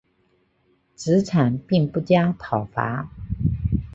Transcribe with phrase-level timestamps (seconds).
[0.95, 3.07] 子产并不加讨伐。